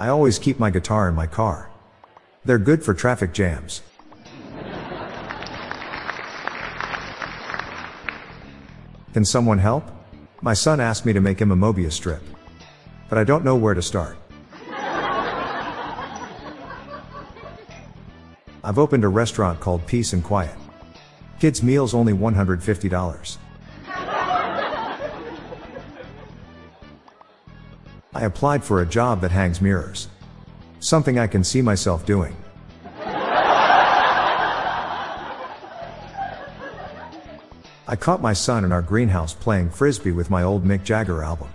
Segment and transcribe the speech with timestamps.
[0.00, 1.70] I always keep my guitar in my car.
[2.44, 3.82] They're good for traffic jams.
[9.12, 9.84] Can someone help?
[10.42, 12.22] My son asked me to make him a Mobius strip.
[13.08, 14.16] But I don't know where to start.
[18.64, 20.56] I've opened a restaurant called Peace and Quiet.
[21.38, 23.36] Kids' meals only $150.
[28.24, 30.08] I applied for a job that hangs mirrors.
[30.80, 32.34] Something I can see myself doing.
[37.86, 41.48] I caught my son in our greenhouse playing frisbee with my old Mick Jagger album.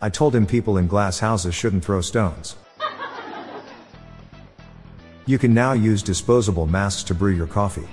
[0.00, 2.56] I told him people in glass houses shouldn't throw stones.
[5.26, 7.88] You can now use disposable masks to brew your coffee.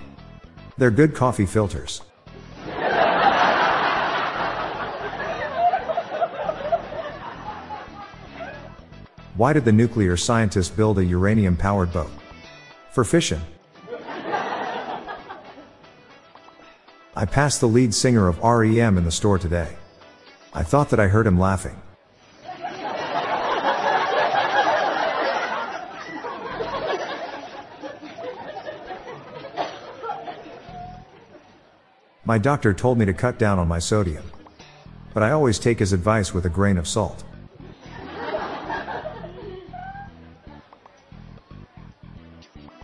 [0.77, 2.01] They're good coffee filters.
[9.39, 12.11] Why did the nuclear scientists build a uranium powered boat?
[12.91, 13.39] For fission.
[17.15, 19.77] I passed the lead singer of REM in the store today.
[20.53, 21.81] I thought that I heard him laughing.
[32.25, 34.29] My doctor told me to cut down on my sodium.
[35.13, 37.23] But I always take his advice with a grain of salt.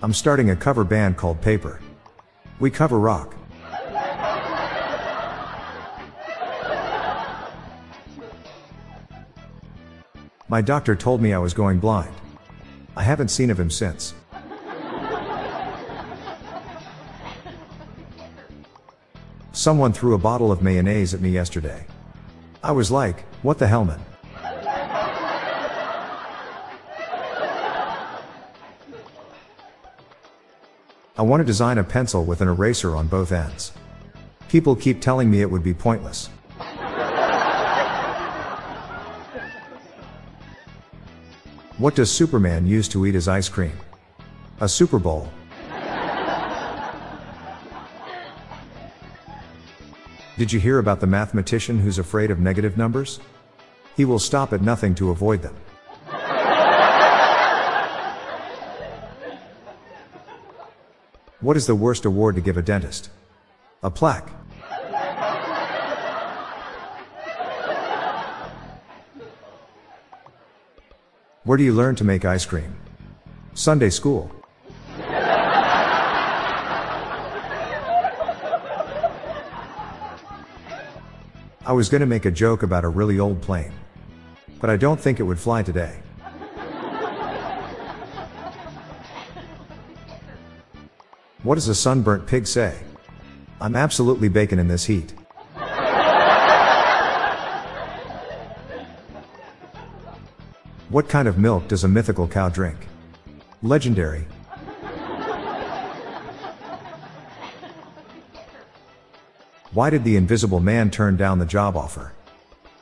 [0.06, 1.82] I'm starting a cover band called Paper.
[2.60, 3.36] We cover rock.
[10.48, 12.14] My doctor told me I was going blind.
[12.96, 14.14] I haven't seen of him since.
[19.54, 21.84] Someone threw a bottle of mayonnaise at me yesterday.
[22.64, 24.02] I was like, what the hell, man?
[31.18, 33.72] I want to design a pencil with an eraser on both ends.
[34.50, 36.28] People keep telling me it would be pointless.
[41.78, 43.78] What does Superman use to eat his ice cream?
[44.60, 45.30] A Super Bowl.
[50.38, 53.22] Did you hear about the mathematician who's afraid of negative numbers?
[53.96, 55.56] He will stop at nothing to avoid them.
[61.46, 63.12] What is the worst award to give a dentist?
[63.84, 64.32] A plaque.
[71.44, 72.76] Where do you learn to make ice cream?
[73.54, 74.32] Sunday school.
[81.64, 83.74] I was gonna make a joke about a really old plane.
[84.60, 86.00] But I don't think it would fly today.
[91.46, 92.76] What does a sunburnt pig say?
[93.62, 95.14] I'm absolutely bacon in this heat.
[100.90, 102.88] What kind of milk does a mythical cow drink?
[103.62, 104.26] Legendary.
[109.72, 112.14] Why did the invisible man turn down the job offer?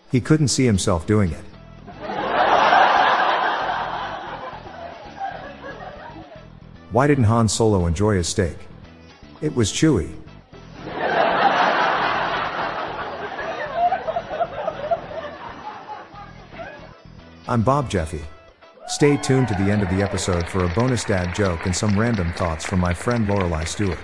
[0.10, 1.53] He couldn't see himself doing it.
[6.94, 8.56] Why didn't Han Solo enjoy his steak?
[9.42, 10.14] It was chewy.
[17.48, 18.22] I'm Bob Jeffy.
[18.86, 22.00] Stay tuned to the end of the episode for a bonus dad joke and some
[22.00, 23.98] random thoughts from my friend Lorelai Stewart.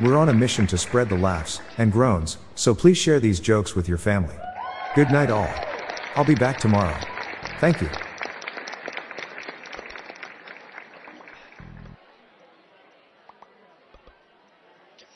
[0.00, 3.76] We're on a mission to spread the laughs and groans, so please share these jokes
[3.76, 4.34] with your family.
[4.94, 5.52] Good night, all.
[6.16, 6.98] I'll be back tomorrow.
[7.60, 7.90] Thank you.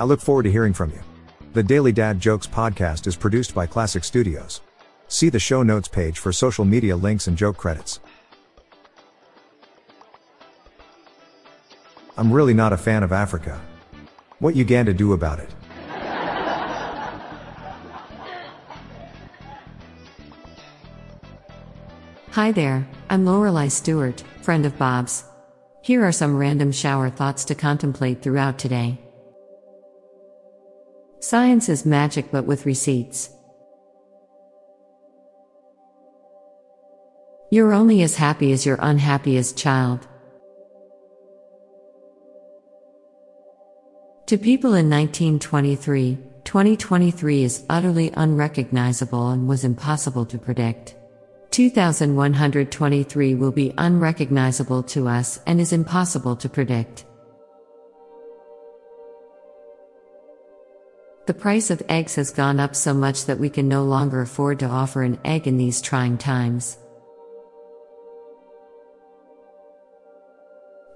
[0.00, 1.00] I look forward to hearing from you.
[1.52, 4.62] The Daily Dad Jokes podcast is produced by Classic Studios.
[5.08, 8.00] See the show notes page for social media links and joke credits.
[12.16, 13.60] I'm really not a fan of Africa.
[14.38, 15.50] What Uganda do about it?
[22.30, 25.24] Hi there, I'm Lorelai Stewart, friend of Bob's.
[25.82, 28.98] Here are some random shower thoughts to contemplate throughout today.
[31.20, 33.28] Science is magic but with receipts.
[37.50, 40.08] You're only as happy as your unhappiest child.
[44.26, 50.94] To people in 1923, 2023 is utterly unrecognizable and was impossible to predict.
[51.50, 57.04] 2123 will be unrecognizable to us and is impossible to predict.
[61.30, 64.58] The price of eggs has gone up so much that we can no longer afford
[64.58, 66.76] to offer an egg in these trying times.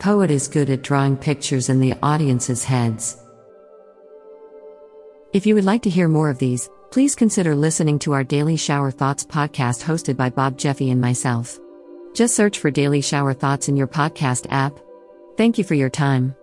[0.00, 3.16] Poet is good at drawing pictures in the audience's heads.
[5.32, 8.56] If you would like to hear more of these, please consider listening to our Daily
[8.56, 11.60] Shower Thoughts podcast hosted by Bob Jeffy and myself.
[12.12, 14.80] Just search for Daily Shower Thoughts in your podcast app.
[15.36, 16.34] Thank you for your time.